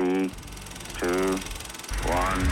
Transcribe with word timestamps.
Three, 0.00 0.30
two, 0.98 1.38
one. 2.08 2.48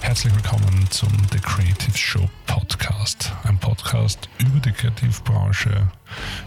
Herzlich 0.00 0.34
willkommen 0.34 0.86
zum 0.88 1.10
The 1.30 1.38
Creative 1.38 1.94
Show 1.94 2.30
Podcast. 2.46 3.30
Ein 3.44 3.58
Podcast 3.58 4.30
über 4.38 4.58
die 4.58 4.72
Kreativbranche, 4.72 5.90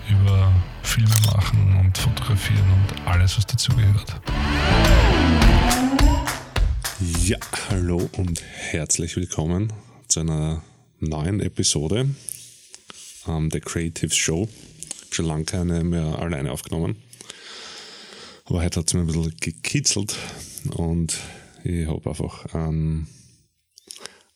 über 0.10 0.52
Filme 0.82 1.14
machen 1.28 1.78
und 1.80 1.96
fotografieren 1.96 2.66
und 2.74 3.08
alles, 3.08 3.38
was 3.38 3.46
dazugehört. 3.46 4.20
Ja, 7.24 7.38
hallo 7.70 8.10
und 8.18 8.42
herzlich 8.42 9.16
willkommen 9.18 9.72
zu 10.08 10.22
einer 10.22 10.64
neuen 11.02 11.40
Episode 11.40 12.10
ähm, 13.28 13.52
The 13.52 13.60
Creative 13.60 14.12
Show. 14.12 14.50
Schon 15.12 15.26
lange 15.28 15.44
keine 15.44 15.84
mehr 15.84 16.18
alleine 16.18 16.52
aufgenommen. 16.52 16.96
Aber 18.46 18.62
heute 18.62 18.80
hat 18.80 18.88
es 18.88 18.94
mir 18.94 19.02
ein 19.02 19.08
bisschen 19.08 19.36
gekitzelt 19.40 20.16
und 20.76 21.20
ich 21.64 21.88
habe 21.88 22.08
einfach 22.08 22.46
ähm, 22.54 23.08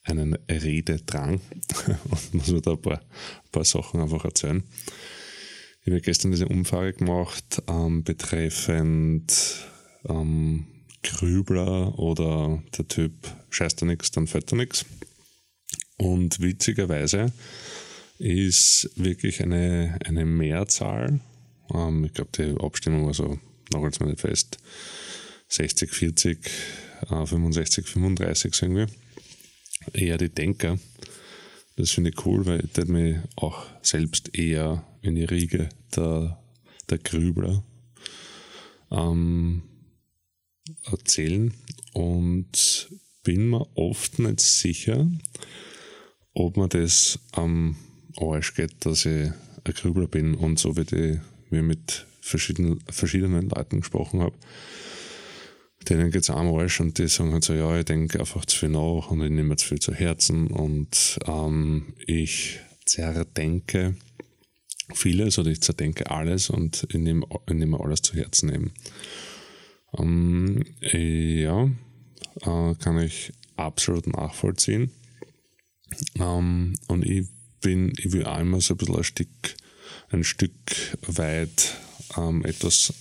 einen 0.01 0.33
Rededrang 0.49 1.39
und 2.09 2.33
muss 2.33 2.47
mir 2.47 2.61
da 2.61 2.71
ein 2.71 2.81
paar, 2.81 3.01
ein 3.01 3.51
paar 3.51 3.65
Sachen 3.65 4.01
einfach 4.01 4.25
erzählen. 4.25 4.63
Ich 5.83 5.91
habe 5.91 6.01
gestern 6.01 6.31
diese 6.31 6.47
Umfrage 6.47 6.93
gemacht 6.93 7.61
ähm, 7.67 8.03
betreffend 8.03 9.67
ähm, 10.07 10.65
Grübler 11.03 11.97
oder 11.99 12.63
der 12.77 12.87
Typ 12.87 13.13
scheißt 13.51 13.81
da 13.81 13.85
nichts, 13.85 14.09
dann 14.09 14.25
fällt 14.25 14.51
da 14.51 14.55
nichts. 14.55 14.85
Und 15.97 16.39
witzigerweise 16.39 17.31
ist 18.17 18.89
wirklich 18.95 19.43
eine, 19.43 19.99
eine 20.03 20.25
Mehrzahl, 20.25 21.19
ähm, 21.71 22.05
ich 22.05 22.13
glaube 22.13 22.31
die 22.35 22.59
Abstimmung 22.59 23.05
war 23.05 23.13
so, 23.13 23.39
nagelt 23.71 23.99
mir 23.99 24.07
nicht 24.07 24.21
fest, 24.21 24.57
60, 25.49 25.91
40, 25.91 26.51
äh, 27.09 27.25
65, 27.25 27.87
35 27.87 28.61
irgendwie, 28.61 28.93
eher 29.93 30.17
die 30.17 30.29
Denker. 30.29 30.79
Das 31.75 31.91
finde 31.91 32.09
ich 32.09 32.25
cool, 32.25 32.45
weil 32.45 32.63
ich 32.65 32.87
mich 32.87 33.17
auch 33.35 33.65
selbst 33.81 34.37
eher 34.37 34.85
in 35.01 35.15
die 35.15 35.23
Riege 35.23 35.69
der, 35.95 36.43
der 36.89 36.97
Grübler 36.97 37.63
ähm, 38.91 39.63
erzählen. 40.91 41.53
Und 41.93 42.89
bin 43.23 43.49
mir 43.49 43.65
oft 43.75 44.19
nicht 44.19 44.41
sicher, 44.41 45.09
ob 46.33 46.57
man 46.57 46.69
das 46.69 47.19
am 47.31 47.77
Arsch 48.17 48.53
geht, 48.53 48.85
dass 48.85 49.05
ich 49.05 49.31
ein 49.63 49.73
Grübler 49.73 50.07
bin 50.07 50.35
und 50.35 50.59
so 50.59 50.75
wie 50.75 50.81
ich 50.81 51.19
wie 51.49 51.61
mit 51.61 52.05
verschiedenen, 52.29 52.79
verschiedenen 52.89 53.49
Leuten 53.49 53.79
gesprochen 53.79 54.21
habe, 54.21 54.35
denen 55.87 56.11
geht 56.11 56.23
es 56.23 56.29
am 56.29 56.53
Arsch 56.53 56.79
und 56.79 56.97
die 56.97 57.07
sagen 57.07 57.33
halt 57.33 57.43
so, 57.43 57.53
ja, 57.53 57.77
ich 57.77 57.85
denke 57.85 58.19
einfach 58.19 58.45
zu 58.45 58.57
viel 58.57 58.69
nach 58.69 59.11
und 59.11 59.21
ich 59.21 59.31
nehme 59.31 59.55
zu 59.55 59.67
viel 59.67 59.79
zu 59.79 59.93
Herzen 59.93 60.47
und 60.47 61.19
ähm, 61.25 61.93
ich 62.05 62.59
zerdenke 62.85 63.95
vieles 64.93 65.37
oder 65.37 65.51
ich 65.51 65.61
zerdenke 65.61 66.09
alles 66.09 66.49
und 66.49 66.85
ich 66.89 66.99
nehme, 66.99 67.25
ich 67.47 67.53
nehme 67.53 67.79
alles 67.79 68.01
zu 68.01 68.15
Herzen 68.15 68.53
eben. 68.53 68.71
Ähm, 69.97 70.63
ja, 70.81 71.65
äh, 72.41 72.75
kann 72.75 72.99
ich 72.99 73.31
absolut 73.55 74.07
nachvollziehen. 74.07 74.91
Ähm, 76.19 76.75
und 76.87 77.05
ich 77.05 77.27
bin, 77.61 77.93
ich 77.97 78.11
will 78.11 78.21
immer 78.21 78.61
so 78.61 78.73
ein 78.73 78.77
bisschen 78.77 78.95
ein 78.97 79.03
Stück, 79.03 79.55
ein 80.09 80.23
Stück 80.23 80.53
weit 81.01 81.78
ähm, 82.17 82.43
etwas 82.45 82.93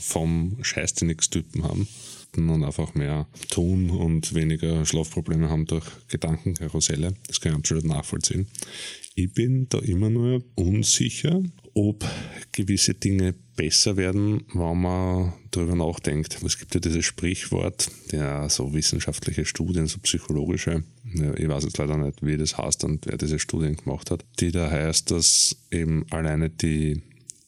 vom 0.00 0.58
Scheiß, 0.62 0.94
die 0.94 1.06
nichts 1.06 1.30
Typen 1.30 1.64
haben 1.64 1.88
und 2.36 2.64
einfach 2.64 2.94
mehr 2.94 3.26
tun 3.50 3.90
und 3.90 4.34
weniger 4.34 4.84
Schlafprobleme 4.84 5.48
haben 5.48 5.64
durch 5.66 5.86
Gedankenkarusselle. 6.08 7.14
Das 7.26 7.40
kann 7.40 7.52
ich 7.52 7.58
absolut 7.58 7.84
nachvollziehen. 7.84 8.46
Ich 9.14 9.32
bin 9.32 9.68
da 9.70 9.78
immer 9.78 10.10
nur 10.10 10.44
unsicher, 10.54 11.42
ob 11.72 12.04
gewisse 12.52 12.94
Dinge 12.94 13.34
besser 13.56 13.96
werden, 13.96 14.44
wenn 14.52 14.80
man 14.80 15.32
darüber 15.50 15.74
nachdenkt. 15.74 16.42
Es 16.44 16.58
gibt 16.58 16.74
ja 16.74 16.80
dieses 16.80 17.06
Sprichwort, 17.06 17.90
der 18.12 18.50
so 18.50 18.74
wissenschaftliche 18.74 19.46
Studien, 19.46 19.86
so 19.86 19.98
psychologische, 20.00 20.84
ich 21.14 21.48
weiß 21.48 21.64
jetzt 21.64 21.78
leider 21.78 21.96
nicht, 21.96 22.24
wie 22.24 22.36
das 22.36 22.58
heißt 22.58 22.84
und 22.84 23.06
wer 23.06 23.16
diese 23.16 23.38
Studien 23.38 23.76
gemacht 23.76 24.10
hat, 24.10 24.24
die 24.40 24.50
da 24.50 24.70
heißt, 24.70 25.10
dass 25.10 25.56
eben 25.70 26.04
alleine 26.10 26.50
die, 26.50 27.02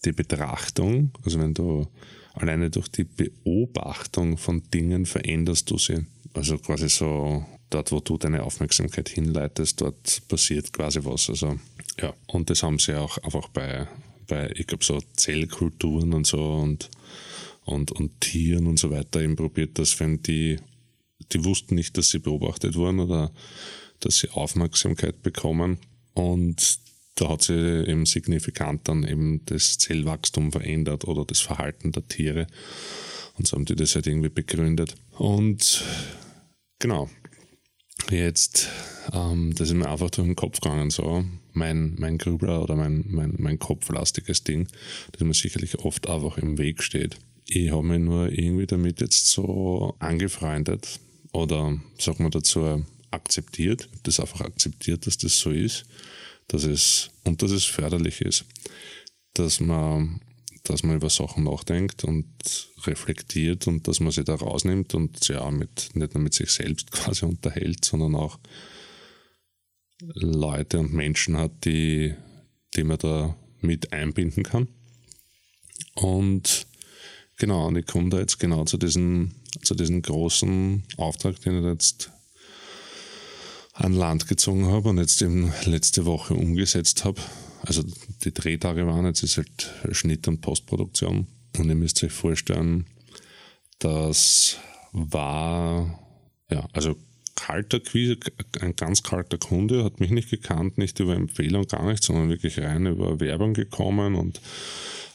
die 0.05 0.13
Betrachtung, 0.13 1.11
also 1.25 1.41
wenn 1.41 1.55
du 1.55 1.87
alleine 2.35 2.71
durch 2.71 2.89
die 2.89 3.05
Beobachtung 3.05 4.39
von 4.39 4.63
Dingen 4.73 5.07
veränderst 5.07 5.71
du 5.71 5.79
sie. 5.79 6.07
Also 6.35 6.59
quasi 6.59 6.89
so 6.89 7.45
dort, 7.71 7.93
wo 7.93 8.01
du 8.01 8.17
deine 8.17 8.43
Aufmerksamkeit 8.45 9.09
hinleitest, 9.09 9.81
dort 9.81 10.23
passiert 10.29 10.73
quasi 10.73 11.01
was. 11.05 11.29
Also 11.31 11.59
ja, 12.01 12.15
und 12.27 12.49
das 12.51 12.63
haben 12.63 12.79
sie 12.79 12.95
auch 12.95 13.19
einfach 13.19 13.49
bei, 13.49 13.89
bei 14.27 14.51
ich 14.55 14.67
glaube, 14.67 14.85
so 14.85 15.01
Zellkulturen 15.15 16.13
und 16.15 16.27
so 16.27 16.55
und, 16.55 16.91
und, 17.65 17.93
und 17.93 18.21
Tieren 18.21 18.67
und 18.67 18.79
so 18.79 18.91
weiter 18.91 19.21
eben 19.21 19.37
probiert, 19.37 19.79
dass 19.79 19.99
wenn 20.01 20.23
die, 20.23 20.59
die 21.33 21.45
wussten 21.45 21.75
nicht, 21.75 21.97
dass 21.99 22.11
sie 22.11 22.21
beobachtet 22.21 22.77
wurden 22.77 23.01
oder 23.01 23.33
dass 24.01 24.19
sie 24.19 24.31
Aufmerksamkeit 24.31 25.23
bekommen 25.23 25.79
und 26.15 26.79
da 27.21 27.29
hat 27.31 27.43
sich 27.43 27.57
eben 27.57 28.07
signifikant 28.07 28.87
dann 28.89 29.05
eben 29.05 29.45
das 29.47 29.79
Zellwachstum 29.79 30.53
verändert 30.53 31.05
oder 31.05 31.25
das 31.25 31.41
Verhalten 31.41 31.91
der 31.91 32.07
Tiere. 32.07 32.47
Und 33.37 33.47
so 33.47 33.57
haben 33.57 33.65
die 33.65 33.75
das 33.77 33.95
halt 33.95 34.07
irgendwie 34.07 34.29
begründet. 34.29 34.95
Und 35.17 35.85
genau, 36.79 37.11
jetzt, 38.11 38.69
ähm, 39.13 39.53
das 39.57 39.69
ist 39.69 39.75
mir 39.75 39.89
einfach 39.89 40.11
durch 40.11 40.27
den 40.27 40.37
Kopf 40.37 40.61
gegangen, 40.61 40.91
so 40.91 41.25
mein, 41.53 41.97
mein 41.99 42.19
Grübler 42.19 42.63
oder 42.63 42.77
mein, 42.77 43.05
mein, 43.09 43.35
mein 43.39 43.59
kopflastiges 43.59 44.45
Ding, 44.45 44.69
das 45.13 45.23
mir 45.23 45.35
sicherlich 45.35 45.79
oft 45.81 46.09
einfach 46.09 46.39
im 46.39 46.57
Weg 46.57 46.83
steht. 46.83 47.19
Ich 47.47 47.73
habe 47.73 47.83
mich 47.83 48.01
nur 48.01 48.31
irgendwie 48.31 48.67
damit 48.67 49.01
jetzt 49.01 49.27
so 49.27 49.97
angefreundet 49.99 51.01
oder, 51.33 51.81
sagen 51.99 52.25
wir 52.25 52.31
dazu, 52.31 52.85
akzeptiert, 53.11 53.89
das 54.05 54.21
einfach 54.21 54.43
akzeptiert, 54.43 55.07
dass 55.07 55.19
das 55.19 55.39
so 55.39 55.51
ist, 55.51 55.87
dass 56.49 56.65
es, 56.65 57.11
und 57.25 57.43
dass 57.43 57.51
es 57.51 57.65
förderlich 57.65 58.21
ist, 58.21 58.45
dass 59.35 59.61
man 59.61 60.21
dass 60.69 60.83
man 60.83 60.97
über 60.97 61.09
Sachen 61.09 61.45
nachdenkt 61.45 62.05
und 62.05 62.27
reflektiert 62.85 63.67
und 63.67 63.89
dass 63.89 64.01
man 64.01 64.13
sich 64.13 64.25
da 64.25 64.35
rausnimmt 64.35 64.95
und 64.95 65.31
auch 65.37 65.51
mit, 65.51 65.91
nicht 65.95 66.15
nur 66.15 66.23
mit 66.23 66.35
sich 66.35 66.51
selbst 66.51 66.91
quasi 66.93 67.25
unterhält, 67.25 67.85
sondern 67.85 68.15
auch 68.15 68.39
Leute 70.01 70.79
und 70.79 70.93
Menschen 70.93 71.37
hat, 71.37 71.65
die, 71.65 72.15
die 72.77 72.85
man 72.85 72.99
da 72.99 73.37
mit 73.61 73.93
einbinden 73.93 74.45
kann. 74.45 74.69
Und 75.95 76.67
genau, 77.37 77.67
und 77.67 77.77
ich 77.77 77.87
komme 77.87 78.11
da 78.11 78.19
jetzt 78.21 78.39
genau 78.39 78.65
zu 78.65 78.77
diesem, 78.77 79.33
zu 79.63 79.75
diesem 79.75 80.03
großen 80.03 80.85
Auftrag, 80.97 81.41
den 81.41 81.59
ich 81.59 81.65
jetzt 81.65 82.13
an 83.79 83.93
Land 83.93 84.29
gezogen 84.29 84.67
habe 84.67 84.91
und 84.91 84.99
jetzt 84.99 85.23
eben 85.23 85.53
letzte 85.65 86.05
Woche 86.05 86.35
umgesetzt 86.35 87.05
habe 87.05 87.21
also 87.63 87.83
die 88.25 88.33
Drehtage 88.33 88.87
waren, 88.87 89.07
jetzt 89.07 89.23
ist 89.23 89.37
halt 89.37 89.75
Schnitt 89.93 90.29
und 90.29 90.41
Postproduktion. 90.41 91.27
Und 91.57 91.69
ihr 91.69 91.75
müsst 91.75 92.03
euch 92.05 92.13
vorstellen, 92.13 92.87
das 93.79 94.59
war, 94.93 95.99
ja, 96.51 96.67
also 96.73 96.97
kalter 97.35 97.81
Quiz, 97.81 98.19
ein 98.61 98.75
ganz 98.77 99.03
kalter 99.03 99.39
Kunde, 99.39 99.85
hat 99.85 100.01
mich 100.01 100.11
nicht 100.11 100.31
gekannt, 100.31 100.79
nicht 100.79 100.99
über 101.01 101.15
Empfehlung, 101.15 101.67
gar 101.67 101.87
nicht, 101.87 102.03
sondern 102.03 102.29
wirklich 102.29 102.59
rein 102.59 102.87
über 102.87 103.21
Werbung 103.21 103.55
gekommen 103.55 104.15
und 104.15 104.41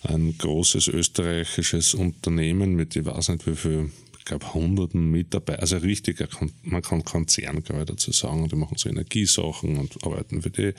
ein 0.03 0.37
großes 0.37 0.87
österreichisches 0.89 1.93
Unternehmen 1.93 2.75
mit, 2.75 2.95
ich 2.95 3.05
weiß 3.05 3.29
nicht 3.29 3.47
wie 3.47 3.55
viel 3.55 3.91
ich 4.23 4.25
glaube, 4.25 4.53
hunderten 4.53 5.11
Mitarbeiter, 5.11 5.59
also 5.59 5.75
richtig, 5.75 6.25
man 6.61 6.81
kann 6.81 7.03
Konzern, 7.03 7.61
glaube 7.61 7.81
ich, 7.81 7.87
dazu 7.87 8.13
sagen, 8.13 8.47
die 8.47 8.55
machen 8.55 8.77
so 8.77 8.87
Energiesachen 8.87 9.75
und 9.75 10.01
arbeiten 10.01 10.41
für 10.41 10.49
die 10.49 10.73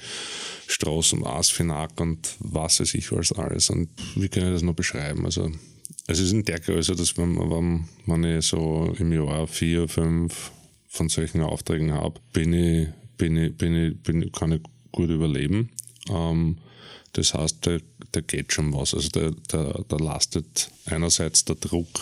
Straßen, 0.67 1.26
Asfinag 1.26 2.00
und 2.00 2.37
was 2.38 2.81
weiß 2.81 2.94
ich 2.94 3.12
was 3.12 3.32
alles. 3.32 3.69
Und 3.69 3.91
wie 4.14 4.31
kann 4.31 4.44
ich 4.44 4.52
das 4.55 4.62
noch 4.62 4.73
beschreiben? 4.73 5.26
Also, 5.26 5.52
es 6.06 6.20
ist 6.20 6.32
in 6.32 6.46
der 6.46 6.58
Größe, 6.58 6.96
dass 6.96 7.19
wenn, 7.19 7.37
wenn, 7.37 7.87
wenn 8.06 8.25
ich 8.25 8.46
so 8.46 8.94
im 8.99 9.12
Jahr 9.12 9.47
vier, 9.47 9.88
fünf 9.88 10.50
von 10.88 11.11
solchen 11.11 11.43
Aufträgen 11.43 11.93
habe, 11.93 12.19
bin 12.32 12.55
ich, 12.55 12.88
bin 13.19 13.37
ich, 13.37 13.55
bin 13.55 13.76
ich, 13.76 14.02
bin 14.02 14.32
kann 14.32 14.52
ich 14.52 14.62
gut 14.90 15.11
überleben. 15.11 15.69
Ähm, 16.08 16.56
das 17.12 17.35
heißt, 17.35 17.58
da, 17.61 18.20
geht 18.23 18.55
schon 18.55 18.73
was. 18.73 18.94
Also 18.94 19.11
da 19.11 19.97
lastet 19.99 20.70
einerseits 20.87 21.44
der 21.44 21.56
Druck 21.56 22.00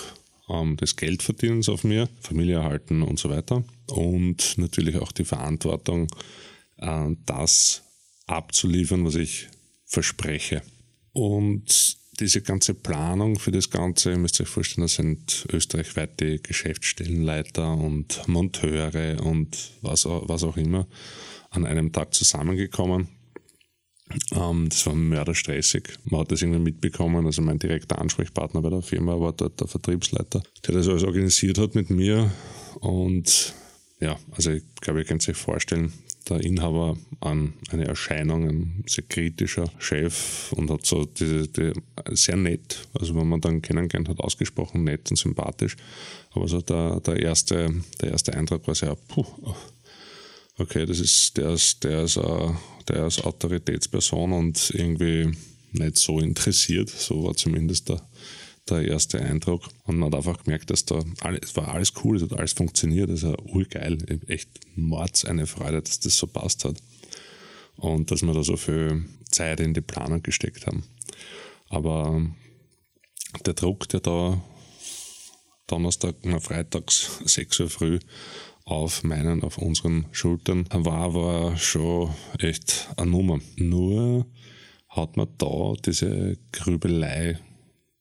ähm, 0.49 0.77
des 0.77 0.97
Geldverdienens 0.97 1.69
auf 1.69 1.85
mir, 1.85 2.09
Familie 2.21 2.57
erhalten 2.57 3.03
und 3.03 3.19
so 3.19 3.31
weiter. 3.31 3.65
Und 3.89 4.59
natürlich 4.59 4.97
auch 4.97 5.13
die 5.13 5.25
Verantwortung, 5.25 6.09
äh, 6.79 7.09
das 7.27 7.83
abzuliefern, 8.27 9.05
was 9.05 9.15
ich 9.15 9.49
verspreche. 9.87 10.63
Und 11.13 11.97
diese 12.21 12.43
ganze 12.43 12.75
Planung 12.75 13.39
für 13.39 13.53
das 13.53 13.71
Ganze, 13.71 14.13
ihr 14.13 14.19
müsst 14.19 14.41
euch 14.41 14.49
vorstellen, 14.49 14.85
das 14.85 14.95
sind 14.95 15.47
österreichweit 15.53 16.21
die 16.21 16.43
Geschäftsstellenleiter 16.43 17.73
und 17.73 18.27
Monteure 18.29 19.23
und 19.25 19.73
was, 19.81 20.05
was 20.05 20.45
auch 20.45 20.57
immer 20.57 20.87
an 21.51 21.67
einem 21.67 21.93
Tag 21.93 22.15
zusammengekommen. 22.15 23.09
Ähm, 24.35 24.69
das 24.69 24.87
war 24.87 24.95
mörderstressig. 24.95 25.91
Man 26.05 26.21
hat 26.21 26.33
das 26.33 26.43
irgendwie 26.43 26.61
mitbekommen. 26.61 27.27
Also 27.27 27.43
mein 27.43 27.59
direkter 27.59 27.99
Ansprechpartner 28.01 28.63
bei 28.63 28.71
der 28.71 28.83
Firma 28.83 29.19
war 29.19 29.33
dort 29.33 29.61
der 29.61 29.69
Vertriebsleiter, 29.69 30.43
der 30.67 30.75
das 30.75 30.89
alles 30.89 31.05
organisiert 31.05 31.59
hat 31.59 31.75
mit 31.75 31.91
mir. 31.91 32.31
Und 32.81 33.55
ja, 34.01 34.17
also 34.33 34.51
ich 34.51 34.65
glaube, 34.81 35.01
ihr 35.01 35.05
könnt 35.05 35.29
euch 35.29 35.37
vorstellen, 35.37 35.93
der 36.29 36.41
Inhaber 36.41 36.97
an 37.21 37.55
eine 37.71 37.87
Erscheinung, 37.87 38.49
ein 38.49 38.85
sehr 38.87 39.05
kritischer 39.05 39.71
Chef 39.79 40.53
und 40.53 40.71
hat 40.71 40.87
so 40.87 41.05
diese, 41.05 41.49
die, 41.49 41.73
sehr 42.11 42.37
nett, 42.37 42.87
also 42.95 43.15
wenn 43.15 43.29
man 43.29 43.41
dann 43.41 43.63
kennengelernt 43.63 44.09
hat, 44.09 44.21
ausgesprochen 44.21 44.85
nett 44.85 45.11
und 45.11 45.17
sympathisch. 45.17 45.77
Aber 46.33 46.49
so 46.49 46.61
der, 46.61 47.01
der, 47.01 47.21
erste, 47.21 47.75
der 48.01 48.11
erste 48.11 48.35
Eindruck 48.35 48.67
war 48.67 48.75
sehr, 48.75 48.97
puh, 49.09 49.27
okay, 50.63 50.87
das 50.87 51.01
ist, 51.01 51.37
der 51.37 51.51
ist, 51.51 51.85
der 51.85 52.05
ist, 52.05 52.17
uh, 52.17 52.55
der 52.89 53.07
ist 53.07 53.25
Autoritätsperson 53.25 54.33
und 54.33 54.71
irgendwie 54.75 55.37
nicht 55.73 55.97
so 55.97 56.21
interessiert. 56.21 56.89
So 56.89 57.25
war 57.25 57.35
zumindest 57.35 57.89
der, 57.89 58.03
der 58.69 58.87
erste 58.87 59.21
Eindruck. 59.21 59.69
Und 59.85 59.99
man 59.99 60.13
hat 60.13 60.19
einfach 60.19 60.45
gemerkt, 60.45 60.71
dass 60.71 60.85
da 60.85 61.03
alles, 61.21 61.41
es 61.43 61.57
war 61.57 61.69
alles 61.69 61.93
cool, 62.03 62.17
es 62.17 62.23
hat 62.23 62.39
alles 62.39 62.53
funktioniert, 62.53 63.11
es 63.11 63.25
war 63.25 63.39
urgeil, 63.45 63.99
echt 64.29 64.49
mords 64.77 65.25
eine 65.25 65.47
Freude, 65.47 65.83
dass 65.83 66.01
das 66.01 66.17
so 66.17 66.27
passt 66.27 66.65
hat. 66.65 66.77
Und 67.77 68.11
dass 68.11 68.23
wir 68.23 68.33
da 68.33 68.43
so 68.43 68.57
viel 68.57 69.05
Zeit 69.31 69.61
in 69.61 69.75
die 69.75 69.81
Planung 69.81 70.23
gesteckt 70.23 70.67
haben. 70.67 70.85
Aber 71.69 72.25
der 73.47 73.55
Druck, 73.55 73.89
der 73.89 74.01
da 74.01 74.43
Donnerstag, 75.67 76.17
na, 76.23 76.39
freitags 76.39 77.21
6 77.25 77.61
Uhr 77.61 77.71
früh 77.71 77.99
auf 78.65 79.03
meinen, 79.03 79.43
auf 79.43 79.59
unseren 79.59 80.07
Schultern 80.13 80.67
war, 80.71 81.15
war 81.15 81.57
schon 81.57 82.11
echt 82.39 82.89
eine 82.97 83.11
Nummer. 83.11 83.41
Nur 83.57 84.27
hat 84.89 85.17
mir 85.17 85.27
da 85.39 85.75
diese 85.85 86.39
Grübelei 86.53 87.39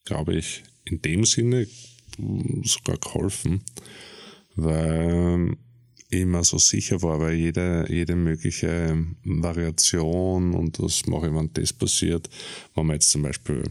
glaube 0.06 0.36
ich, 0.36 0.64
in 0.86 1.02
dem 1.02 1.26
Sinne 1.26 1.68
sogar 2.64 2.98
geholfen, 2.98 3.62
weil 4.56 5.58
immer 6.10 6.44
so 6.44 6.58
sicher 6.58 7.02
war, 7.02 7.22
weil 7.22 7.36
jede, 7.36 7.86
jede 7.90 8.18
mögliche 8.18 8.98
Variation 9.24 10.54
und 10.54 10.78
was 10.80 11.08
mache 11.08 11.28
ich, 11.28 11.34
wenn 11.34 11.54
das 11.54 11.72
passiert, 11.72 12.30
wenn 12.76 12.88
man 12.88 12.96
jetzt 12.96 13.12
zum 13.12 13.22
Beispiel 13.22 13.64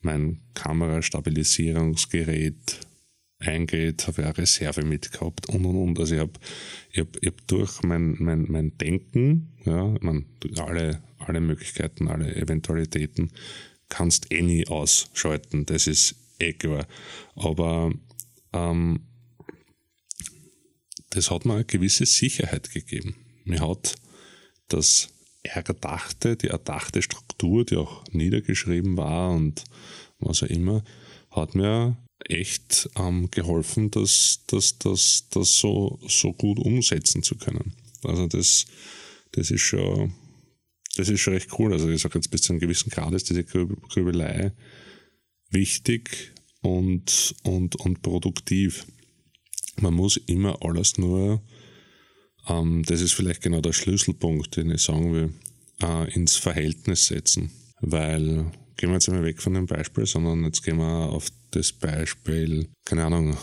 mein 0.00 0.38
Kamerastabilisierungsgerät 0.54 2.78
eingeht, 3.46 4.06
habe 4.06 4.22
ich 4.22 4.26
eine 4.26 4.38
Reserve 4.38 4.84
mitgehabt 4.84 5.48
und 5.48 5.64
und 5.64 5.76
und. 5.76 5.98
Also 5.98 6.14
ich 6.14 6.20
habe 6.20 6.32
ich 6.90 7.00
hab, 7.00 7.16
ich 7.20 7.26
hab 7.28 7.46
durch 7.46 7.82
mein, 7.82 8.16
mein, 8.18 8.46
mein 8.48 8.76
Denken, 8.78 9.52
ja, 9.64 9.94
ich 9.94 10.02
meine, 10.02 10.24
alle, 10.56 11.02
alle 11.18 11.40
Möglichkeiten, 11.40 12.08
alle 12.08 12.34
Eventualitäten 12.34 13.30
kannst 13.88 14.32
eh 14.32 14.42
nie 14.42 14.66
ausschalten, 14.66 15.66
das 15.66 15.86
ist 15.86 16.16
eh 16.38 16.52
klar. 16.52 16.86
Aber 17.36 17.92
ähm, 18.52 19.00
das 21.10 21.30
hat 21.30 21.44
mir 21.44 21.54
eine 21.54 21.64
gewisse 21.64 22.06
Sicherheit 22.06 22.70
gegeben. 22.70 23.16
Mir 23.44 23.60
hat 23.60 23.94
das 24.68 25.10
Erdachte, 25.42 26.36
die 26.36 26.48
erdachte 26.48 27.02
Struktur, 27.02 27.64
die 27.64 27.76
auch 27.76 28.02
niedergeschrieben 28.10 28.96
war 28.96 29.30
und 29.30 29.62
was 30.18 30.42
auch 30.42 30.48
immer, 30.48 30.82
hat 31.30 31.54
mir 31.54 31.96
echt 32.28 32.88
ähm, 32.96 33.30
geholfen, 33.30 33.90
das, 33.90 34.40
das, 34.46 34.78
das, 34.78 35.28
das 35.30 35.58
so, 35.58 35.98
so 36.08 36.32
gut 36.32 36.58
umsetzen 36.58 37.22
zu 37.22 37.36
können. 37.36 37.74
Also 38.02 38.26
das, 38.26 38.66
das 39.32 39.50
ist 39.50 39.62
schon 39.62 40.14
das 40.96 41.08
ist 41.08 41.20
schon 41.20 41.34
recht 41.34 41.50
cool. 41.58 41.72
Also 41.72 41.88
ich 41.88 42.00
sage 42.00 42.18
jetzt 42.18 42.30
bis 42.30 42.42
zu 42.42 42.52
einem 42.52 42.60
gewissen 42.60 42.90
Grad 42.90 43.12
ist 43.14 43.28
diese 43.28 43.44
Grübelei 43.44 44.52
wichtig 45.50 46.32
und, 46.60 47.34
und, 47.42 47.76
und 47.76 48.02
produktiv. 48.02 48.86
Man 49.80 49.94
muss 49.94 50.16
immer 50.16 50.64
alles 50.64 50.98
nur, 50.98 51.42
ähm, 52.48 52.84
das 52.86 53.00
ist 53.00 53.12
vielleicht 53.12 53.42
genau 53.42 53.60
der 53.60 53.72
Schlüsselpunkt, 53.72 54.56
den 54.56 54.70
ich 54.70 54.82
sagen 54.82 55.12
will, 55.12 55.34
äh, 55.82 56.12
ins 56.14 56.36
Verhältnis 56.36 57.06
setzen. 57.06 57.50
Weil, 57.80 58.52
gehen 58.76 58.90
wir 58.90 58.94
jetzt 58.94 59.08
einmal 59.08 59.24
weg 59.24 59.40
von 59.40 59.54
dem 59.54 59.66
Beispiel, 59.66 60.06
sondern 60.06 60.44
jetzt 60.44 60.62
gehen 60.62 60.78
wir 60.78 61.10
auf 61.10 61.28
das 61.50 61.72
Beispiel, 61.72 62.68
keine 62.84 63.04
Ahnung, 63.04 63.36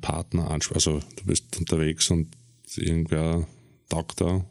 Partner 0.00 0.50
ansprechen. 0.50 0.76
Also 0.76 1.00
du 1.16 1.24
bist 1.24 1.56
unterwegs 1.58 2.10
und 2.10 2.28
irgendwer 2.76 3.46
taugt 3.88 4.20
da 4.20 4.44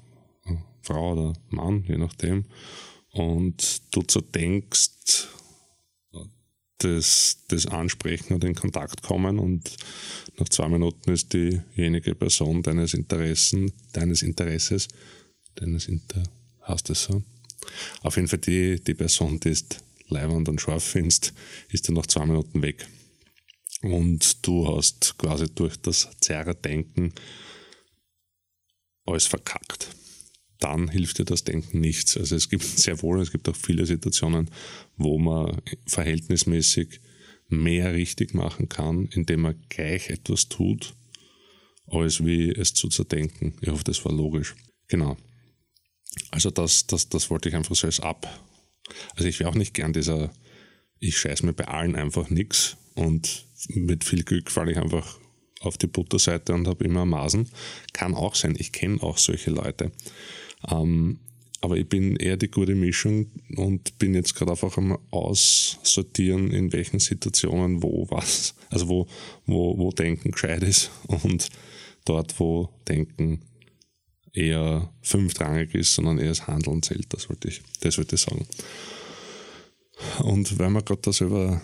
Frau 0.82 1.14
oder 1.14 1.34
Mann, 1.50 1.84
je 1.88 1.98
nachdem, 1.98 2.46
und 3.12 3.82
du 3.96 4.04
so 4.10 4.20
denkst, 4.20 5.28
das, 6.80 7.38
das 7.48 7.66
Ansprechen 7.68 8.34
und 8.34 8.44
in 8.44 8.56
Kontakt 8.56 9.04
kommen 9.04 9.40
und 9.40 9.78
nach 10.38 10.50
zwei 10.50 10.68
Minuten 10.68 11.12
ist 11.12 11.32
diejenige 11.32 12.14
Person 12.14 12.62
deines 12.62 12.94
Interessen, 12.94 13.72
deines 13.94 14.22
Interesses, 14.22 14.90
deines 15.56 15.88
Inter, 15.88 16.24
hast 16.62 16.90
es 16.90 17.04
so? 17.04 17.24
Auf 18.02 18.16
jeden 18.16 18.28
Fall 18.28 18.40
die, 18.40 18.84
die 18.84 18.94
Person, 18.94 19.40
die 19.40 19.50
ist 19.50 19.84
leibend 20.08 20.50
und 20.50 20.62
scharf 20.62 20.84
findest, 20.84 21.34
ist 21.70 21.88
dann 21.88 21.96
nach 21.96 22.08
zwei 22.08 22.26
Minuten 22.26 22.62
weg. 22.62 22.88
Und 23.82 24.46
du 24.46 24.76
hast 24.76 25.18
quasi 25.18 25.54
durch 25.54 25.78
das 25.78 26.10
Zerrer-Denken 26.22 27.14
alles 29.06 29.28
verkackt 29.28 29.90
dann 30.64 30.88
hilft 30.88 31.20
dir 31.20 31.26
das 31.26 31.44
Denken 31.44 31.82
nichts. 31.82 32.16
Also 32.18 32.36
es 32.36 32.50
gibt 32.50 32.64
sehr 32.64 33.02
wohl, 33.02 33.20
es 33.22 33.32
gibt 33.32 33.50
auch 33.50 33.56
viele 33.56 33.86
Situationen, 33.86 34.50
wo 34.96 35.20
man 35.20 35.62
verhältnismäßig 35.86 37.02
mehr 37.50 37.94
richtig 37.94 38.34
machen 38.34 38.70
kann, 38.70 39.06
indem 39.08 39.42
man 39.42 39.62
gleich 39.70 40.10
etwas 40.10 40.48
tut, 40.48 40.96
als 41.86 42.24
wie 42.26 42.50
es 42.50 42.74
zu 42.74 42.88
zerdenken. 42.88 43.56
Ich 43.62 43.70
hoffe, 43.70 43.84
das 43.84 44.04
war 44.06 44.14
logisch. 44.14 44.56
Genau. 44.88 45.18
Also 46.32 46.52
das, 46.52 46.88
das, 46.88 47.10
das 47.10 47.30
wollte 47.30 47.50
ich 47.50 47.56
einfach 47.56 47.76
so 47.76 47.88
als 47.88 48.00
ab. 48.00 48.28
Also 49.16 49.28
ich 49.28 49.40
wäre 49.40 49.50
auch 49.50 49.56
nicht 49.56 49.74
gern 49.74 49.94
dieser, 49.94 50.32
ich 51.00 51.18
scheiß 51.18 51.44
mir 51.44 51.54
bei 51.54 51.68
allen 51.68 51.96
einfach 51.96 52.30
nichts 52.30 52.78
und 52.96 53.46
mit 53.70 54.04
viel 54.04 54.24
Glück 54.24 54.52
falle 54.52 54.72
ich 54.72 54.78
einfach 54.78 55.20
auf 55.62 55.78
die 55.78 55.88
Butterseite 55.88 56.54
und 56.54 56.68
habe 56.68 56.84
immer 56.84 57.06
Masen. 57.06 57.50
Kann 57.94 58.16
auch 58.16 58.36
sein. 58.36 58.56
Ich 58.58 58.72
kenne 58.72 59.02
auch 59.02 59.18
solche 59.18 59.52
Leute. 59.52 59.92
Ähm, 60.70 61.20
aber 61.62 61.78
ich 61.78 61.88
bin 61.88 62.18
eher 62.18 62.36
die 62.36 62.52
gute 62.52 62.76
Mischung 62.76 63.28
und 63.56 63.98
bin 63.98 64.14
jetzt 64.14 64.36
gerade 64.36 64.52
einfach 64.52 64.78
am 64.78 64.98
Aussortieren, 65.12 66.52
in 66.52 66.74
welchen 66.74 67.00
Situationen 67.00 67.82
wo 67.82 68.06
was, 68.10 68.56
also 68.70 68.90
wo, 68.90 69.08
wo, 69.46 69.78
wo 69.78 69.92
Denken 69.92 70.32
gescheit 70.32 70.62
ist 70.64 70.92
und 71.08 71.48
dort, 72.04 72.38
wo 72.38 72.70
Denken 72.90 73.44
eher 74.34 74.92
fünftrangig 75.02 75.74
ist, 75.76 75.94
sondern 75.94 76.18
eher 76.18 76.30
das 76.30 76.48
Handeln 76.48 76.82
zählt. 76.82 77.14
Das 77.14 77.30
wollte 77.30 77.48
ich, 77.48 77.62
das 77.82 77.98
wollte 77.98 78.16
ich 78.16 78.22
sagen. 78.22 78.46
Und 80.24 80.58
weil 80.60 80.70
wir 80.72 80.82
gerade 80.82 81.02
das 81.02 81.22
über 81.22 81.62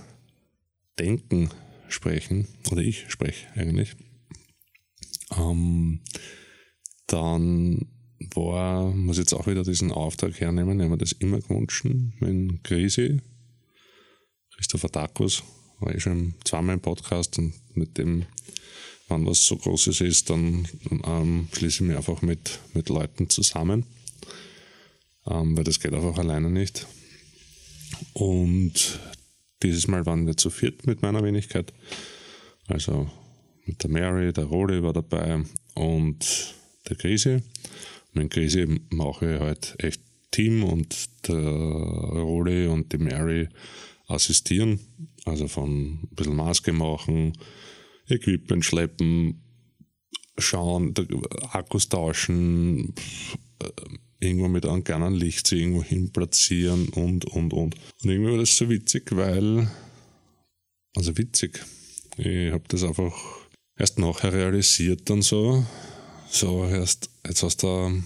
Denken 0.97 1.49
sprechen, 1.88 2.47
oder 2.71 2.81
ich 2.81 3.09
spreche 3.09 3.47
eigentlich, 3.55 3.95
ähm, 5.35 6.01
dann 7.07 7.88
war, 8.35 8.91
muss 8.91 9.17
jetzt 9.17 9.33
auch 9.33 9.47
wieder 9.47 9.63
diesen 9.63 9.91
Auftrag 9.91 10.39
hernehmen, 10.39 10.79
ich 10.79 10.85
habe 10.85 10.97
das 10.97 11.13
immer 11.13 11.39
gewünscht, 11.39 11.85
mit 11.85 12.63
Krisi, 12.63 13.19
Christopher 14.55 14.89
Dakus, 14.89 15.43
war 15.79 15.95
ich 15.95 16.03
schon 16.03 16.35
zweimal 16.43 16.75
im 16.75 16.81
Podcast 16.81 17.38
und 17.39 17.53
mit 17.73 17.97
dem, 17.97 18.25
wenn 19.09 19.25
was 19.25 19.45
so 19.45 19.57
Großes 19.57 20.01
ist, 20.01 20.29
dann 20.29 20.67
ähm, 21.05 21.47
schließe 21.53 21.83
ich 21.83 21.89
mich 21.89 21.97
einfach 21.97 22.21
mit, 22.21 22.59
mit 22.73 22.89
Leuten 22.89 23.29
zusammen, 23.29 23.85
ähm, 25.27 25.57
weil 25.57 25.63
das 25.63 25.79
geht 25.79 25.93
einfach 25.93 26.17
alleine 26.17 26.49
nicht. 26.49 26.87
Und 28.13 28.99
dieses 29.63 29.87
Mal 29.87 30.05
waren 30.05 30.27
wir 30.27 30.37
zu 30.37 30.49
viert 30.49 30.87
mit 30.87 31.01
meiner 31.01 31.23
Wenigkeit, 31.23 31.73
also 32.67 33.09
mit 33.65 33.83
der 33.83 33.89
Mary, 33.89 34.31
der 34.33 34.45
Rodi 34.45 34.81
war 34.81 34.93
dabei 34.93 35.43
und 35.75 36.55
der 36.87 36.95
Krise. 36.95 37.43
Mit 38.13 38.31
Krise 38.31 38.67
mache 38.89 39.35
ich 39.35 39.39
halt 39.39 39.75
echt 39.79 40.01
Team 40.31 40.63
und 40.63 41.09
der 41.27 41.39
Roli 41.39 42.67
und 42.67 42.91
die 42.93 42.97
Mary 42.97 43.49
assistieren. 44.07 44.79
Also 45.25 45.47
von 45.47 45.99
ein 46.03 46.07
bisschen 46.11 46.35
Maske 46.35 46.73
machen, 46.73 47.33
Equipment 48.09 48.65
schleppen, 48.65 49.41
schauen, 50.37 50.93
Akkus 51.51 51.89
tauschen, 51.89 52.93
irgendwo 54.19 54.47
mit 54.47 54.65
einem 54.65 54.83
kleinen 54.83 55.13
Licht 55.13 55.51
irgendwo 55.51 55.83
hin 55.83 56.11
platzieren 56.11 56.89
und, 56.89 57.25
und, 57.25 57.53
und. 57.53 57.75
Und 57.75 58.09
irgendwie 58.09 58.31
war 58.31 58.37
das 58.37 58.57
so 58.57 58.69
witzig, 58.69 59.15
weil, 59.15 59.69
also 60.95 61.17
witzig, 61.17 61.63
ich 62.17 62.51
habe 62.51 62.63
das 62.67 62.83
einfach 62.83 63.13
erst 63.77 63.97
nachher 63.97 64.33
realisiert 64.33 65.09
dann 65.09 65.21
so, 65.21 65.65
so 66.29 66.65
erst, 66.65 67.09
jetzt 67.25 67.43
hast 67.43 67.63
du 67.63 68.03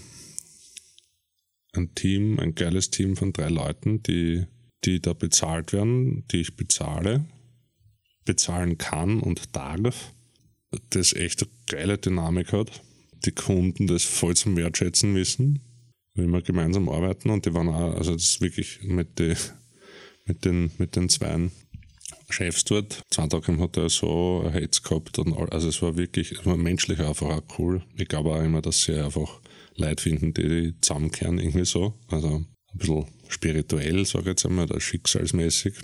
ein 1.72 1.94
Team, 1.94 2.38
ein 2.38 2.54
geiles 2.54 2.90
Team 2.90 3.16
von 3.16 3.32
drei 3.32 3.48
Leuten, 3.48 4.02
die, 4.02 4.46
die 4.84 5.00
da 5.00 5.12
bezahlt 5.12 5.72
werden, 5.72 6.24
die 6.28 6.42
ich 6.42 6.56
bezahle, 6.56 7.26
bezahlen 8.24 8.78
kann 8.78 9.20
und 9.20 9.54
darf, 9.54 10.12
das 10.90 11.12
echt 11.12 11.42
eine 11.42 11.50
geile 11.66 11.98
Dynamik 11.98 12.52
hat. 12.52 12.82
Die 13.24 13.32
Kunden 13.32 13.86
das 13.86 14.04
voll 14.04 14.36
zum 14.36 14.56
Wertschätzen 14.56 15.14
wissen, 15.14 15.60
wenn 16.14 16.30
wir 16.30 16.42
gemeinsam 16.42 16.88
arbeiten 16.88 17.30
und 17.30 17.46
die 17.46 17.54
waren 17.54 17.68
auch, 17.68 17.94
also 17.96 18.12
das 18.12 18.24
ist 18.24 18.40
wirklich 18.40 18.82
mit, 18.82 19.18
die, 19.18 19.34
mit 20.26 20.44
den, 20.44 20.70
mit 20.78 20.96
den 20.96 21.08
Zweien 21.08 21.52
Chefs 22.30 22.64
dort. 22.64 23.02
Zwei 23.10 23.26
Tage 23.26 23.58
hat 23.58 23.76
er 23.76 23.88
so 23.88 24.50
Hates 24.52 24.82
gehabt 24.82 25.18
und 25.18 25.34
all, 25.34 25.48
also 25.50 25.68
es 25.68 25.80
war 25.82 25.96
wirklich, 25.96 26.32
es 26.32 26.46
war 26.46 26.56
menschlich 26.56 27.00
einfach 27.00 27.28
auch 27.28 27.58
cool. 27.58 27.82
Ich 27.96 28.08
glaube 28.08 28.30
auch 28.32 28.42
immer, 28.42 28.62
dass 28.62 28.84
sie 28.84 28.94
einfach 28.94 29.40
Leute 29.76 30.02
finden, 30.02 30.34
die, 30.34 30.48
die 30.48 30.80
zusammenkehren 30.80 31.38
irgendwie 31.38 31.64
so. 31.64 31.94
Also 32.08 32.28
ein 32.28 32.46
bisschen 32.78 33.06
spirituell, 33.28 34.04
sage 34.04 34.22
ich 34.22 34.28
jetzt 34.28 34.46
einmal, 34.46 34.64
oder 34.64 34.80
schicksalsmäßig. 34.80 35.74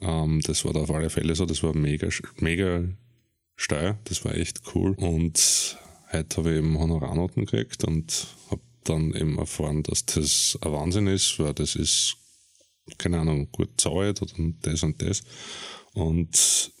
Ähm, 0.00 0.40
das 0.42 0.64
war 0.64 0.72
da 0.72 0.80
auf 0.80 0.90
alle 0.90 1.10
Fälle 1.10 1.34
so, 1.34 1.46
das 1.46 1.62
war 1.62 1.74
mega, 1.74 2.08
mega 2.38 2.84
steil, 3.56 3.98
das 4.04 4.24
war 4.24 4.34
echt 4.34 4.62
cool. 4.74 4.94
Und 4.96 5.78
heute 6.12 6.36
habe 6.36 6.52
ich 6.52 6.58
eben 6.58 6.78
Honorarnoten 6.78 7.44
gekriegt 7.44 7.84
und 7.84 8.26
habe 8.50 8.62
dann 8.84 9.14
eben 9.14 9.38
erfahren, 9.38 9.82
dass 9.82 10.06
das 10.06 10.58
ein 10.62 10.72
Wahnsinn 10.72 11.06
ist, 11.06 11.38
weil 11.38 11.54
das 11.54 11.74
ist, 11.74 12.16
keine 12.96 13.18
Ahnung, 13.18 13.50
gut 13.52 13.80
zahlt 13.80 14.22
oder 14.22 14.32
das 14.62 14.82
und 14.82 15.02
das. 15.02 15.22
Und 15.94 16.72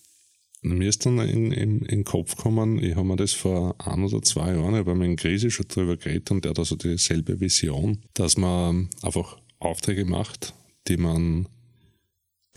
mir 0.62 0.88
ist 0.88 1.06
dann 1.06 1.18
in, 1.18 1.84
den 1.84 2.04
Kopf 2.04 2.36
gekommen, 2.36 2.82
ich 2.82 2.96
habe 2.96 3.06
mir 3.06 3.16
das 3.16 3.32
vor 3.32 3.76
ein 3.78 4.04
oder 4.04 4.22
zwei 4.22 4.54
Jahren, 4.54 4.74
ich 4.74 4.86
mit 4.86 5.06
dem 5.06 5.16
Krise 5.16 5.50
schon 5.50 5.68
drüber 5.68 5.96
geredet 5.96 6.30
und 6.30 6.44
der 6.44 6.50
hat 6.50 6.58
also 6.58 6.76
dieselbe 6.76 7.40
Vision, 7.40 8.02
dass 8.14 8.36
man 8.36 8.88
einfach 9.02 9.38
Aufträge 9.58 10.04
macht, 10.04 10.54
die 10.88 10.96
man 10.96 11.48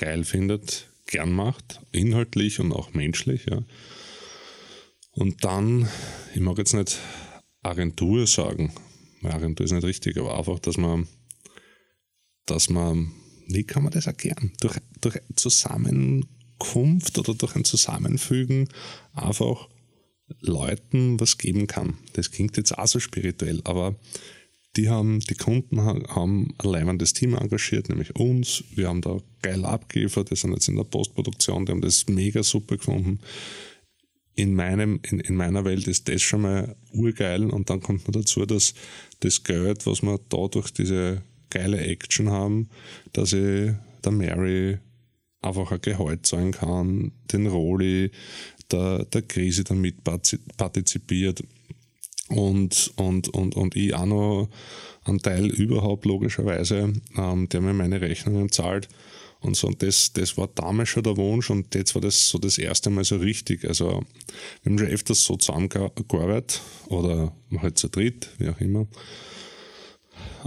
geil 0.02 0.24
findet, 0.24 0.90
gern 1.06 1.32
macht, 1.32 1.80
inhaltlich 1.92 2.60
und 2.60 2.74
auch 2.74 2.94
menschlich, 2.94 3.46
ja. 3.46 3.64
Und 5.12 5.44
dann, 5.44 5.88
ich 6.34 6.42
mag 6.42 6.58
jetzt 6.58 6.74
nicht 6.74 6.98
Agentur 7.62 8.26
sagen, 8.26 8.74
Agentur 9.22 9.66
ist 9.66 9.74
nicht 9.74 9.84
richtig, 9.84 10.18
aber 10.18 10.38
einfach, 10.38 10.58
dass 10.60 10.78
man, 10.78 11.08
dass 12.48 12.70
man, 12.70 13.12
wie 13.48 13.64
kann 13.64 13.84
man 13.84 13.92
das 13.92 14.08
erklären? 14.08 14.52
Durch, 14.60 14.78
durch 15.02 15.20
Zusammenkunft 15.36 17.20
oder 17.20 17.36
durch 17.36 17.56
ein 17.56 17.66
Zusammenfügen 17.66 18.70
einfach 19.14 19.70
Leuten 20.40 21.20
was 21.20 21.38
geben 21.38 21.68
kann. 21.68 21.98
Das 22.14 22.32
klingt 22.32 22.58
jetzt 22.58 22.76
auch 22.76 22.88
so 22.88 23.00
spirituell, 23.00 23.62
aber 23.66 24.00
die 24.78 24.90
haben, 24.90 25.20
die 25.20 25.36
Kunden 25.36 25.82
haben 25.82 26.54
ein 26.58 26.70
leibendes 26.70 27.14
Team 27.14 27.36
engagiert, 27.36 27.90
nämlich 27.90 28.16
uns. 28.16 28.64
Wir 28.74 28.88
haben 28.88 29.02
da 29.02 29.18
geil 29.42 29.66
abgeliefert, 29.66 30.30
wir 30.30 30.38
sind 30.38 30.54
jetzt 30.54 30.70
in 30.70 30.78
der 30.78 30.84
Postproduktion, 30.84 31.66
die 31.66 31.72
haben 31.72 31.82
das 31.82 32.08
mega 32.08 32.42
super 32.42 32.78
gefunden. 32.78 33.20
In, 34.34 34.54
meinem, 34.56 35.02
in, 35.04 35.20
in 35.20 35.36
meiner 35.36 35.66
Welt 35.66 35.88
ist 35.88 36.08
das 36.08 36.22
schon 36.22 36.44
mal 36.44 36.76
urgeil. 36.94 37.50
Und 37.50 37.70
dann 37.70 37.82
kommt 37.82 38.08
noch 38.08 38.14
dazu, 38.14 38.46
dass 38.46 38.74
das 39.20 39.44
Geld, 39.44 39.86
was 39.86 40.02
wir 40.02 40.20
da 40.30 40.48
durch 40.48 40.72
diese 40.72 41.22
geile 41.50 41.80
Action 41.82 42.30
haben, 42.30 42.70
dass 43.12 43.34
ich 43.34 43.74
der 44.06 44.12
Mary 44.12 44.80
einfach 45.42 45.72
ein 45.72 45.82
Gehalt 45.82 46.26
zahlen 46.26 46.52
kann, 46.52 47.12
den 47.34 47.48
Roli, 47.48 48.12
der, 48.72 49.06
der 49.06 49.22
Krise 49.24 49.66
damit 49.66 49.98
partizipiert 50.56 51.44
und, 52.32 52.94
und, 52.96 53.30
und, 53.30 53.56
und 53.56 53.76
ich 53.76 53.94
auch 53.94 54.06
noch 54.06 54.50
einen 55.04 55.20
Teil 55.20 55.48
überhaupt 55.48 56.06
logischerweise, 56.06 56.94
ähm, 57.18 57.50
der 57.50 57.62
mir 57.62 57.74
meine 57.74 58.02
Rechnungen 58.02 58.52
zahlt 58.52 58.88
und 59.42 59.56
so. 59.56 59.68
Und 59.68 59.82
das, 59.84 60.14
das 60.14 60.38
war 60.38 60.48
damals 60.48 60.90
schon 60.90 61.04
der 61.04 61.18
Wunsch 61.18 61.50
und 61.50 61.74
jetzt 61.76 61.96
war 61.96 62.02
das 62.02 62.30
so 62.30 62.38
das 62.38 62.58
erste 62.58 62.90
Mal 62.90 63.04
so 63.04 63.18
richtig. 63.18 63.66
Also 63.66 64.04
wir 64.64 64.72
haben 64.72 64.78
schon 64.78 64.88
öfters 64.88 65.24
so 65.24 65.36
zusammengearbeitet 65.36 66.62
oder 66.88 67.34
halt 67.58 67.78
zu 67.78 67.90
dritt, 67.90 68.30
wie 68.38 68.50
auch 68.50 68.60
immer. 68.60 68.88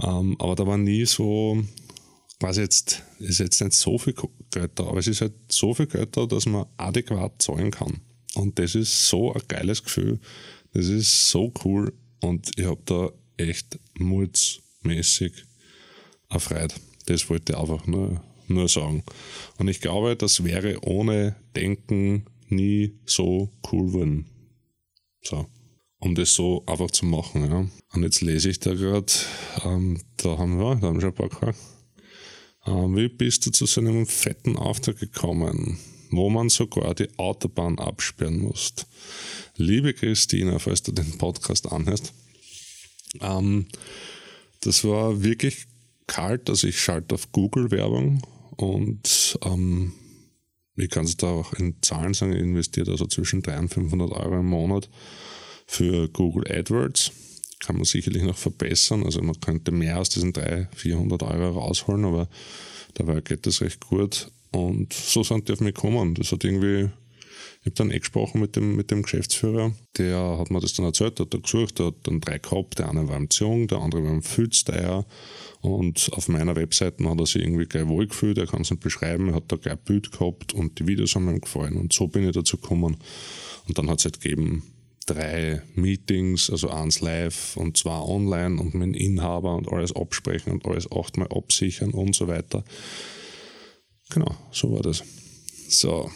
Ähm, 0.01 0.35
aber 0.39 0.55
da 0.55 0.65
war 0.65 0.77
nie 0.77 1.05
so, 1.05 1.61
quasi 2.39 2.61
jetzt, 2.61 3.03
ist 3.19 3.39
jetzt 3.39 3.61
nicht 3.61 3.73
so 3.73 3.97
viel 3.97 4.15
Geld 4.51 4.71
da, 4.75 4.85
aber 4.85 4.99
es 4.99 5.07
ist 5.07 5.21
halt 5.21 5.33
so 5.49 5.73
viel 5.73 5.87
Geld 5.87 6.15
da, 6.17 6.25
dass 6.25 6.45
man 6.45 6.65
adäquat 6.77 7.41
zahlen 7.41 7.71
kann. 7.71 8.01
Und 8.35 8.59
das 8.59 8.75
ist 8.75 9.07
so 9.07 9.33
ein 9.33 9.41
geiles 9.47 9.83
Gefühl. 9.83 10.19
Das 10.75 10.87
ist 10.87 11.29
so 11.29 11.53
cool 11.63 11.93
und 12.21 12.51
ich 12.57 12.65
habe 12.65 12.81
da 12.85 13.09
echt 13.37 13.79
mutsmäßig 13.97 15.31
erfreut. 16.29 16.75
Das 17.05 17.29
wollte 17.29 17.53
ich 17.53 17.57
einfach 17.57 17.87
nur 17.87 18.21
nur 18.47 18.67
sagen. 18.67 19.03
Und 19.57 19.69
ich 19.69 19.79
glaube, 19.79 20.15
das 20.15 20.43
wäre 20.43 20.79
ohne 20.83 21.35
Denken 21.55 22.25
nie 22.49 22.99
so 23.05 23.51
cool 23.71 23.87
geworden. 23.87 24.25
So. 25.23 25.47
Um 25.99 26.13
das 26.13 26.35
so 26.35 26.63
einfach 26.67 26.91
zu 26.91 27.05
machen. 27.05 27.49
Ja. 27.49 27.67
Und 27.93 28.03
jetzt 28.03 28.21
lese 28.21 28.49
ich 28.49 28.59
da 28.59 28.73
gerade, 28.73 29.11
ähm, 29.63 30.01
da 30.17 30.37
haben 30.37 30.59
wir, 30.59 30.75
da 30.75 30.87
haben 30.87 30.95
wir 30.95 31.01
schon 31.01 31.11
ein 31.11 31.15
paar 31.15 31.29
gefragt. 31.29 31.57
Ähm, 32.65 32.95
wie 32.95 33.07
bist 33.07 33.45
du 33.45 33.51
zu 33.51 33.65
so 33.65 33.81
einem 33.81 34.05
fetten 34.05 34.57
Auftrag 34.57 34.99
gekommen, 34.99 35.79
wo 36.15 36.29
man 36.29 36.49
sogar 36.49 36.95
die 36.95 37.09
Autobahn 37.17 37.79
absperren 37.79 38.39
muss? 38.39 38.73
Liebe 39.57 39.93
Christina, 39.93 40.59
falls 40.59 40.83
du 40.83 40.91
den 40.91 41.17
Podcast 41.17 41.71
anhörst, 41.71 42.13
ähm, 43.21 43.67
das 44.61 44.83
war 44.83 45.23
wirklich 45.23 45.67
kalt. 46.07 46.49
Also 46.49 46.67
ich 46.67 46.79
schalte 46.79 47.15
auf 47.15 47.31
Google 47.31 47.71
Werbung 47.71 48.21
und 48.57 49.37
ähm, 49.43 49.93
ich 50.75 50.89
kann 50.89 51.05
es 51.05 51.17
da 51.17 51.27
auch 51.27 51.53
in 51.53 51.75
Zahlen 51.81 52.13
sagen, 52.13 52.33
ich 52.33 52.41
investiere 52.41 52.91
also 52.91 53.05
zwischen 53.05 53.41
300 53.41 53.77
und 53.77 53.91
500 53.91 54.11
Euro 54.11 54.39
im 54.39 54.47
Monat 54.47 54.89
für 55.65 56.09
Google 56.09 56.51
AdWords. 56.51 57.11
Kann 57.59 57.77
man 57.77 57.85
sicherlich 57.85 58.23
noch 58.23 58.37
verbessern. 58.37 59.03
Also 59.03 59.21
man 59.21 59.39
könnte 59.39 59.71
mehr 59.71 59.99
aus 59.99 60.09
diesen 60.09 60.33
300, 60.33 60.75
400 60.75 61.23
Euro 61.23 61.59
rausholen, 61.59 62.05
aber 62.05 62.27
dabei 62.95 63.21
geht 63.21 63.45
das 63.45 63.61
recht 63.61 63.79
gut. 63.79 64.29
Und 64.55 64.93
so 64.93 65.23
sind 65.23 65.47
die 65.47 65.53
auf 65.53 65.59
mich 65.59 65.73
gekommen. 65.73 66.15
Das 66.15 66.31
hat 66.31 66.43
irgendwie, 66.43 66.89
ich 67.59 67.65
habe 67.65 67.75
dann 67.75 67.91
eh 67.91 67.99
gesprochen 67.99 68.39
mit 68.39 68.55
dem, 68.55 68.75
mit 68.75 68.89
dem 68.89 69.03
Geschäftsführer, 69.03 69.73
der 69.97 70.37
hat 70.39 70.49
mir 70.49 70.61
das 70.61 70.73
dann 70.73 70.85
erzählt, 70.85 71.19
hat 71.19 71.33
da 71.33 71.37
gesucht, 71.37 71.79
hat 71.79 71.95
dann 72.03 72.21
drei 72.21 72.37
gehabt, 72.37 72.79
der 72.79 72.89
eine 72.89 73.07
war 73.07 73.17
im 73.17 73.29
Zung, 73.29 73.67
der 73.67 73.79
andere 73.79 74.03
war 74.03 74.11
im 74.11 74.23
Fützteier 74.23 75.05
und 75.61 76.09
auf 76.13 76.29
meiner 76.29 76.55
Webseite 76.55 77.03
hat 77.09 77.19
er 77.19 77.25
sich 77.25 77.41
irgendwie 77.41 77.65
gleich 77.65 77.87
wohlgefühlt, 77.87 78.37
er 78.37 78.47
kann 78.47 78.61
es 78.61 78.71
nicht 78.71 78.83
beschreiben, 78.83 79.33
hat 79.33 79.45
da 79.47 79.57
gleich 79.57 79.73
ein 79.73 79.83
Bild 79.83 80.11
gehabt 80.11 80.53
und 80.53 80.79
die 80.79 80.87
Videos 80.87 81.15
haben 81.15 81.27
ihm 81.27 81.41
gefallen. 81.41 81.75
Und 81.75 81.91
so 81.91 82.07
bin 82.07 82.23
ich 82.23 82.33
dazu 82.33 82.57
gekommen. 82.57 82.97
Und 83.67 83.77
dann 83.77 83.89
hat 83.89 83.99
es 83.99 84.05
halt 84.05 84.21
gegeben 84.21 84.63
drei 85.05 85.61
Meetings, 85.75 86.49
also 86.49 86.69
eins 86.69 86.99
live 87.01 87.57
und 87.57 87.77
zwei 87.77 87.99
online 87.99 88.59
und 88.59 88.73
mit 88.73 88.83
dem 88.83 88.93
Inhaber 88.93 89.55
und 89.55 89.67
alles 89.71 89.95
absprechen 89.95 90.51
und 90.53 90.65
alles 90.65 90.91
achtmal 90.91 91.27
absichern 91.27 91.91
und 91.91 92.15
so 92.15 92.27
weiter. 92.27 92.63
Genau, 94.09 94.35
so 94.51 94.71
war 94.71 94.81
das. 94.81 95.03
So, 95.67 96.11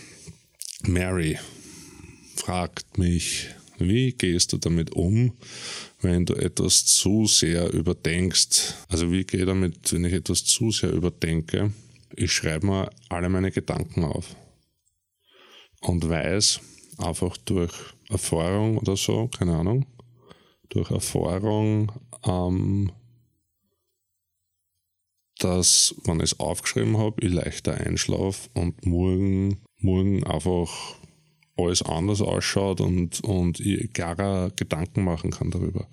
Mary 0.84 1.38
fragt 2.36 2.98
mich, 2.98 3.48
wie 3.80 4.12
gehst 4.12 4.54
du 4.54 4.58
damit 4.58 4.92
um, 4.92 5.34
wenn 6.02 6.26
du 6.26 6.36
etwas 6.36 6.86
zu 6.86 7.26
sehr 7.26 7.74
überdenkst? 7.74 8.76
Also 8.90 9.12
wie 9.12 9.24
gehe 9.24 9.42
ich 9.42 9.46
damit, 9.46 9.92
wenn 9.92 10.06
ich 10.06 10.14
etwas 10.14 10.46
zu 10.46 10.72
sehr 10.72 10.92
überdenke? 10.92 11.74
Ich 12.16 12.32
schreibe 12.32 12.68
mir 12.68 12.90
alle 13.10 13.30
meine 13.30 13.52
Gedanken 13.52 14.04
auf 14.04 14.36
und 15.82 16.08
weiß 16.08 16.60
einfach 16.98 17.38
durch 17.38 17.72
Erfahrung 18.10 18.78
oder 18.78 18.98
so, 18.98 19.28
keine 19.28 19.56
Ahnung, 19.56 19.86
durch 20.70 20.92
Erfahrung, 20.92 21.92
ähm, 22.26 22.92
dass, 25.40 25.96
wenn 26.04 26.18
ich 26.18 26.32
es 26.32 26.40
aufgeschrieben 26.40 26.98
habe, 26.98 27.26
ich 27.26 27.34
leichter 27.34 27.74
einschlafe 27.74 28.50
und 28.54 28.86
morgen, 28.86 29.58
morgen 29.80 30.24
einfach 30.26 30.70
alles 31.58 31.82
anders 31.82 32.22
ausschaut 32.22 32.82
und, 32.82 33.22
und 33.22 33.60
ich 33.60 33.92
klarer 33.94 34.52
Gedanken 34.56 35.04
machen 35.04 35.32
kann 35.32 35.52
darüber. 35.52 35.88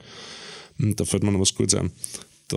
Und 0.79 1.01
da 1.01 1.05
fällt 1.05 1.23
mir 1.23 1.33
noch 1.33 1.41
was 1.41 1.55
Gutes 1.55 1.75
ein. 1.75 1.91
Da, 2.49 2.57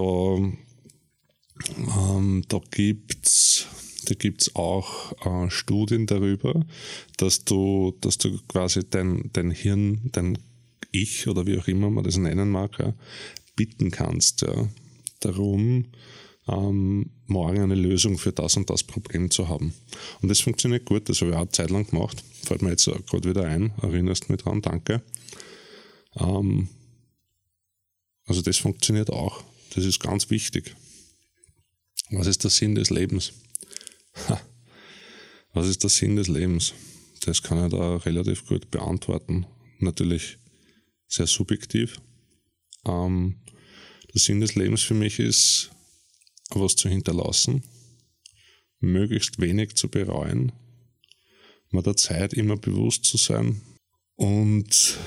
ähm, 1.77 2.43
da 2.47 2.59
gibt 2.71 3.25
es 3.25 3.67
da 4.05 4.15
gibt's 4.15 4.55
auch 4.55 5.11
äh, 5.25 5.49
Studien 5.49 6.05
darüber, 6.07 6.65
dass 7.17 7.43
du, 7.43 7.95
dass 8.01 8.17
du 8.17 8.39
quasi 8.47 8.89
dein, 8.89 9.29
dein 9.33 9.51
Hirn, 9.51 10.09
dein 10.11 10.37
Ich 10.91 11.27
oder 11.27 11.45
wie 11.45 11.59
auch 11.59 11.67
immer 11.67 11.89
man 11.89 12.03
das 12.03 12.17
nennen 12.17 12.49
mag, 12.49 12.79
ja, 12.79 12.93
bitten 13.55 13.91
kannst. 13.91 14.41
Ja. 14.41 14.69
darum, 15.19 15.85
ähm, 16.49 17.11
morgen 17.27 17.61
eine 17.61 17.75
Lösung 17.75 18.17
für 18.17 18.31
das 18.31 18.57
und 18.57 18.69
das 18.69 18.83
Problem 18.83 19.29
zu 19.29 19.47
haben. 19.47 19.73
Und 20.21 20.29
das 20.29 20.39
funktioniert 20.39 20.85
gut, 20.85 21.09
das 21.09 21.21
habe 21.21 21.31
ich 21.31 21.37
auch 21.37 21.41
eine 21.41 21.51
Zeit 21.51 21.69
lang 21.69 21.87
gemacht. 21.89 22.23
Fällt 22.43 22.61
mir 22.61 22.71
jetzt 22.71 22.85
gerade 22.85 23.29
wieder 23.29 23.45
ein, 23.45 23.73
erinnerst 23.81 24.29
mich 24.29 24.41
dran, 24.41 24.61
danke. 24.61 25.01
Ähm, 26.15 26.69
also 28.25 28.41
das 28.41 28.57
funktioniert 28.57 29.09
auch. 29.09 29.43
Das 29.75 29.85
ist 29.85 29.99
ganz 29.99 30.29
wichtig. 30.29 30.75
Was 32.11 32.27
ist 32.27 32.43
der 32.43 32.51
Sinn 32.51 32.75
des 32.75 32.89
Lebens? 32.89 33.33
Ha. 34.27 34.41
Was 35.53 35.67
ist 35.67 35.83
der 35.83 35.89
Sinn 35.89 36.15
des 36.15 36.27
Lebens? 36.27 36.73
Das 37.25 37.43
kann 37.43 37.65
ich 37.65 37.71
da 37.71 37.97
relativ 37.97 38.45
gut 38.45 38.71
beantworten. 38.71 39.45
Natürlich 39.79 40.37
sehr 41.07 41.27
subjektiv. 41.27 42.01
Ähm, 42.85 43.35
der 44.13 44.21
Sinn 44.21 44.41
des 44.41 44.55
Lebens 44.55 44.81
für 44.81 44.93
mich 44.93 45.19
ist, 45.19 45.71
was 46.55 46.75
zu 46.75 46.89
hinterlassen, 46.89 47.63
möglichst 48.79 49.39
wenig 49.39 49.75
zu 49.75 49.89
bereuen, 49.89 50.51
mir 51.71 51.83
der 51.83 51.95
Zeit 51.95 52.33
immer 52.33 52.57
bewusst 52.57 53.05
zu 53.05 53.17
sein 53.17 53.61
und 54.15 54.97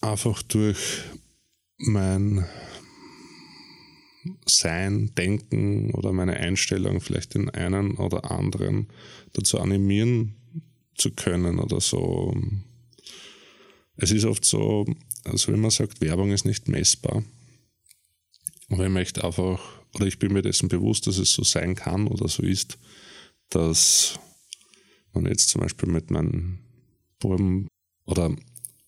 einfach 0.00 0.42
durch 0.42 1.02
mein 1.78 2.46
Sein, 4.46 5.14
Denken 5.16 5.92
oder 5.94 6.12
meine 6.12 6.36
Einstellung 6.36 7.00
vielleicht 7.00 7.34
den 7.34 7.50
einen 7.50 7.96
oder 7.96 8.30
anderen 8.30 8.88
dazu 9.32 9.58
animieren 9.58 10.36
zu 10.94 11.10
können 11.12 11.58
oder 11.58 11.80
so. 11.80 12.36
Es 13.96 14.10
ist 14.10 14.24
oft 14.24 14.44
so, 14.44 14.86
also 15.24 15.52
wenn 15.52 15.60
man 15.60 15.70
sagt, 15.70 16.00
Werbung 16.00 16.30
ist 16.30 16.44
nicht 16.44 16.68
messbar. 16.68 17.24
Aber 18.68 18.84
ich 18.84 18.92
möchte 18.92 19.24
einfach, 19.24 19.81
oder 19.94 20.06
ich 20.06 20.18
bin 20.18 20.32
mir 20.32 20.42
dessen 20.42 20.68
bewusst, 20.68 21.06
dass 21.06 21.18
es 21.18 21.32
so 21.32 21.42
sein 21.42 21.74
kann 21.74 22.06
oder 22.06 22.28
so 22.28 22.42
ist, 22.42 22.78
dass 23.50 24.18
man 25.12 25.26
jetzt 25.26 25.48
zum 25.48 25.60
Beispiel 25.60 25.88
mit 25.88 26.10
meinem 26.10 26.58
Buben 27.18 27.68
oder 28.06 28.34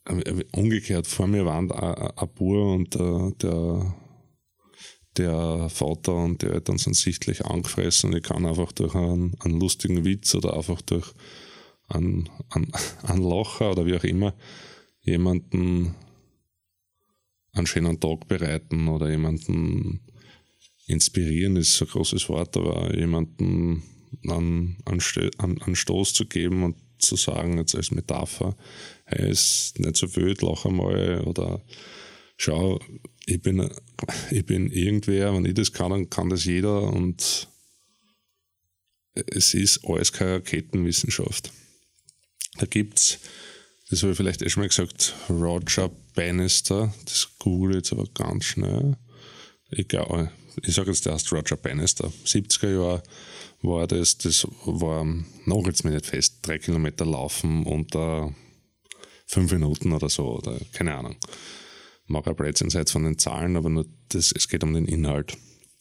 äh, 0.06 0.44
umgekehrt 0.52 1.06
vor 1.06 1.26
mir 1.26 1.44
waren 1.46 1.70
ein 1.70 2.28
Bur 2.34 2.74
und 2.74 2.94
der, 2.94 3.32
der, 3.42 3.94
der 5.16 5.68
Vater 5.68 6.14
und 6.14 6.42
die 6.42 6.46
Eltern 6.46 6.78
sind 6.78 6.96
sichtlich 6.96 7.44
angefressen. 7.44 8.10
Und 8.10 8.16
ich 8.16 8.22
kann 8.22 8.46
einfach 8.46 8.72
durch 8.72 8.94
einen, 8.94 9.34
einen 9.40 9.60
lustigen 9.60 10.04
Witz 10.04 10.34
oder 10.34 10.56
einfach 10.56 10.82
durch 10.82 11.12
einen, 11.88 12.28
einen, 12.50 12.72
einen 13.02 13.22
Lacher 13.22 13.70
oder 13.70 13.86
wie 13.86 13.96
auch 13.96 14.04
immer 14.04 14.34
jemanden 15.00 15.94
einen 17.52 17.66
schönen 17.66 18.00
Tag 18.00 18.26
bereiten 18.26 18.88
oder 18.88 19.10
jemanden 19.10 20.00
inspirieren, 20.86 21.56
ist 21.56 21.80
ein 21.80 21.88
großes 21.88 22.28
Wort, 22.28 22.56
aber 22.56 22.96
jemanden 22.96 23.82
einen, 24.28 24.76
einen, 24.84 25.62
einen 25.62 25.76
Stoß 25.76 26.12
zu 26.12 26.26
geben 26.26 26.62
und 26.62 26.76
zu 26.98 27.16
sagen, 27.16 27.58
jetzt 27.58 27.74
als 27.74 27.90
Metapher, 27.90 28.56
hey, 29.04 29.30
ist 29.30 29.78
nicht 29.78 29.96
so 29.96 30.14
wild, 30.16 30.42
lach 30.42 30.64
einmal 30.64 31.22
oder 31.22 31.62
schau, 32.36 32.80
ich 33.26 33.40
bin, 33.40 33.68
ich 34.30 34.46
bin 34.46 34.70
irgendwer, 34.70 35.34
wenn 35.34 35.46
ich 35.46 35.54
das 35.54 35.72
kann, 35.72 35.90
dann 35.90 36.10
kann 36.10 36.30
das 36.30 36.44
jeder 36.44 36.92
und 36.92 37.48
es 39.14 39.54
ist 39.54 39.84
alles 39.84 40.12
keine 40.12 40.34
Raketenwissenschaft. 40.34 41.52
Da 42.58 42.66
gibt 42.66 42.98
es 42.98 43.18
das 43.90 44.02
habe 44.02 44.12
ich 44.12 44.16
vielleicht 44.16 44.42
eh 44.42 44.48
schon 44.48 44.62
mal 44.62 44.68
gesagt, 44.68 45.14
Roger 45.28 45.90
Bannister, 46.14 46.92
das 47.04 47.28
google 47.38 47.76
jetzt 47.76 47.92
aber 47.92 48.06
ganz 48.14 48.44
schnell. 48.44 48.96
Egal, 49.70 50.32
ich 50.62 50.74
sage 50.74 50.90
jetzt 50.90 51.06
erst 51.06 51.32
Roger 51.32 51.56
Bannister. 51.56 52.12
70er 52.24 52.70
Jahre 52.70 53.02
war 53.62 53.86
das, 53.86 54.18
das 54.18 54.46
war, 54.64 55.04
noch 55.44 55.66
jetzt 55.66 55.84
mir 55.84 55.92
nicht 55.92 56.06
fest, 56.06 56.38
drei 56.42 56.58
Kilometer 56.58 57.06
laufen 57.06 57.64
unter 57.64 58.34
fünf 59.26 59.52
Minuten 59.52 59.92
oder 59.92 60.08
so, 60.08 60.38
oder 60.38 60.58
keine 60.72 60.94
Ahnung. 60.94 61.16
Mag 62.06 62.26
ein 62.26 62.36
Blödsinn 62.36 62.70
sein 62.70 62.86
von 62.86 63.04
den 63.04 63.18
Zahlen, 63.18 63.56
aber 63.56 63.70
nur 63.70 63.86
das, 64.10 64.32
es 64.32 64.48
geht 64.48 64.62
um 64.62 64.74
den 64.74 64.86
Inhalt. 64.86 65.36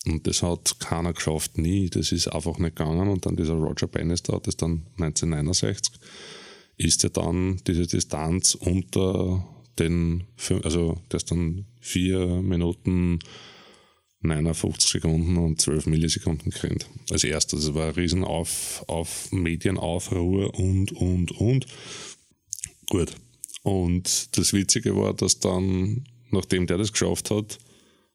Und 0.05 0.27
das 0.27 0.43
hat 0.43 0.79
keiner 0.79 1.13
geschafft, 1.13 1.57
nie. 1.57 1.89
Das 1.89 2.11
ist 2.11 2.27
einfach 2.27 2.57
nicht 2.57 2.75
gegangen. 2.75 3.09
Und 3.09 3.25
dann 3.25 3.35
dieser 3.35 3.53
Roger 3.53 3.87
Bannister 3.87 4.33
hat 4.33 4.47
das 4.47 4.57
dann 4.57 4.85
1969 4.97 5.99
ist 6.77 7.03
ja 7.03 7.09
dann 7.09 7.61
diese 7.67 7.87
Distanz 7.87 8.55
unter 8.55 9.45
den, 9.79 10.25
also 10.63 10.99
das 11.09 11.25
dann 11.25 11.65
vier 11.79 12.25
Minuten 12.41 13.19
59 14.23 14.89
Sekunden 14.89 15.37
und 15.37 15.61
12 15.61 15.85
Millisekunden 15.87 16.51
gekriegt. 16.51 16.89
Als 17.11 17.23
erstes. 17.23 17.65
Das 17.65 17.75
war 17.75 17.87
ein 17.87 17.93
riesen 17.93 18.23
auf, 18.23 18.83
auf 18.87 19.31
Medienaufruhr 19.31 20.57
und, 20.57 20.91
und, 20.93 21.31
und. 21.31 21.67
Gut. 22.89 23.13
Und 23.63 24.37
das 24.37 24.53
Witzige 24.53 24.95
war, 24.95 25.13
dass 25.13 25.39
dann, 25.39 26.05
nachdem 26.31 26.67
der 26.67 26.77
das 26.77 26.91
geschafft 26.91 27.31
hat, 27.31 27.59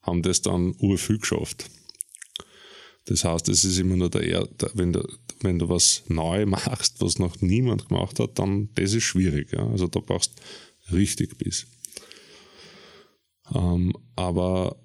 haben 0.02 0.22
das 0.22 0.42
dann 0.42 0.74
urviel 0.78 1.18
geschafft. 1.18 1.70
Das 3.06 3.24
heißt, 3.24 3.48
es 3.48 3.64
ist 3.64 3.78
immer 3.78 3.96
nur 3.96 4.10
der, 4.10 4.46
der 4.46 4.70
wenn, 4.74 4.92
du, 4.92 5.02
wenn 5.40 5.58
du 5.58 5.68
was 5.68 6.02
neu 6.08 6.44
machst, 6.46 7.00
was 7.00 7.18
noch 7.18 7.40
niemand 7.40 7.88
gemacht 7.88 8.20
hat, 8.20 8.38
dann 8.38 8.68
das 8.74 8.92
ist 8.92 9.04
schwierig. 9.04 9.52
Ja? 9.52 9.66
Also 9.68 9.86
da 9.86 10.00
brauchst 10.00 10.32
richtig 10.92 11.38
Biss. 11.38 11.66
Ähm, 13.54 13.94
aber 14.14 14.76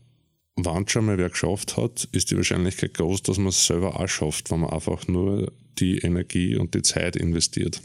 wann 0.55 0.87
schon 0.87 1.05
mal 1.05 1.17
wer 1.17 1.29
geschafft 1.29 1.77
hat, 1.77 2.07
ist 2.11 2.31
die 2.31 2.37
Wahrscheinlichkeit 2.37 2.93
groß, 2.93 3.23
dass 3.23 3.37
man 3.37 3.47
es 3.47 3.65
selber 3.65 3.99
auch 3.99 4.07
schafft, 4.07 4.51
wenn 4.51 4.61
man 4.61 4.69
einfach 4.69 5.07
nur 5.07 5.51
die 5.79 5.99
Energie 5.99 6.55
und 6.55 6.75
die 6.75 6.81
Zeit 6.81 7.15
investiert. 7.15 7.81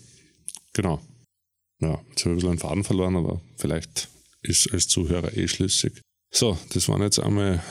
Genau. 0.75 1.01
Ja, 1.81 2.01
jetzt 2.11 2.25
habe 2.25 2.27
ich 2.27 2.27
ein 2.27 2.35
bisschen 2.35 2.49
einen 2.51 2.59
Faden 2.59 2.85
verloren, 2.85 3.17
aber 3.17 3.41
vielleicht 3.57 4.09
ist 4.43 4.73
als 4.73 4.89
Zuhörer 4.89 5.37
eh 5.37 5.49
schlüssig. 5.49 6.01
So, 6.31 6.59
das 6.71 6.89
waren 6.89 7.03
jetzt 7.03 7.19
einmal, 7.19 7.63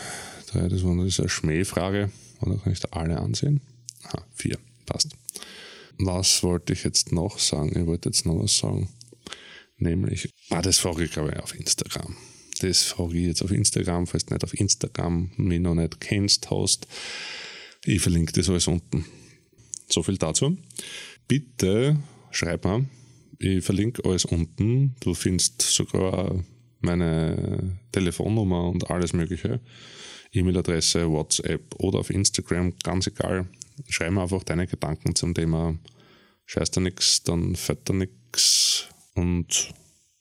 das 0.53 0.83
war 0.83 0.91
eine 0.91 1.09
Schmähfrage. 1.09 2.11
Oder 2.41 2.57
kann 2.57 2.73
ich 2.73 2.79
da 2.79 2.89
alle 2.91 3.19
ansehen? 3.19 3.61
Aha, 4.03 4.25
vier. 4.33 4.57
Passt. 4.85 5.09
Was 5.97 6.43
wollte 6.43 6.73
ich 6.73 6.83
jetzt 6.83 7.11
noch 7.11 7.39
sagen? 7.39 7.77
Ich 7.77 7.85
wollte 7.85 8.09
jetzt 8.09 8.25
noch 8.25 8.39
was 8.39 8.57
sagen. 8.57 8.89
Nämlich, 9.77 10.29
ah, 10.49 10.61
das 10.61 10.79
frage 10.79 11.03
ich 11.03 11.11
glaube 11.11 11.31
ich 11.31 11.39
auf 11.39 11.55
Instagram. 11.55 12.15
Das 12.59 12.83
frage 12.83 13.17
ich 13.17 13.27
jetzt 13.27 13.41
auf 13.41 13.51
Instagram, 13.51 14.07
falls 14.07 14.25
du 14.25 14.33
nicht 14.33 14.43
auf 14.43 14.53
Instagram 14.53 15.31
mich 15.37 15.59
noch 15.59 15.75
nicht 15.75 15.99
kennst, 15.99 16.49
hast. 16.49 16.87
Ich 17.85 18.01
verlinke 18.01 18.33
das 18.33 18.49
alles 18.49 18.67
unten. 18.67 19.05
So 19.89 20.03
viel 20.03 20.17
dazu. 20.17 20.57
Bitte 21.27 21.97
schreib 22.31 22.65
mal. 22.65 22.85
Ich 23.39 23.63
verlinke 23.63 24.03
alles 24.05 24.25
unten. 24.25 24.95
Du 24.99 25.13
findest 25.13 25.61
sogar 25.61 26.43
meine 26.79 27.79
Telefonnummer 27.91 28.69
und 28.69 28.89
alles 28.89 29.13
Mögliche. 29.13 29.61
E-Mail-Adresse, 30.31 31.09
WhatsApp 31.09 31.75
oder 31.79 31.99
auf 31.99 32.09
Instagram, 32.09 32.73
ganz 32.83 33.07
egal. 33.07 33.47
Schreib 33.87 34.11
mir 34.11 34.21
einfach 34.21 34.43
deine 34.43 34.67
Gedanken 34.67 35.15
zum 35.15 35.33
Thema 35.33 35.77
Scheiß 36.45 36.71
da 36.71 36.81
nix, 36.81 37.23
dann 37.23 37.55
fett 37.55 37.79
da 37.85 37.93
nix 37.93 38.87
und 39.15 39.73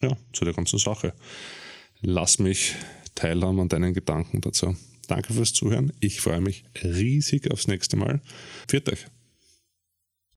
ja, 0.02 0.16
zu 0.32 0.44
der 0.44 0.54
ganzen 0.54 0.78
Sache. 0.78 1.14
Lass 2.08 2.38
mich 2.38 2.76
teilhaben 3.16 3.58
an 3.58 3.68
deinen 3.68 3.92
Gedanken 3.92 4.40
dazu. 4.40 4.76
Danke 5.08 5.32
fürs 5.32 5.52
Zuhören. 5.52 5.92
Ich 5.98 6.20
freue 6.20 6.40
mich 6.40 6.62
riesig 6.84 7.50
aufs 7.50 7.66
nächste 7.66 7.96
Mal. 7.96 8.20
Viert 8.68 8.88
euch! 8.88 9.06